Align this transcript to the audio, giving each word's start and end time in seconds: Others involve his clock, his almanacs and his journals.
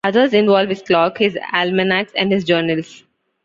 Others 0.03 0.33
involve 0.33 0.69
his 0.69 0.81
clock, 0.81 1.19
his 1.19 1.37
almanacs 1.53 2.11
and 2.15 2.31
his 2.31 2.43
journals. 2.43 3.03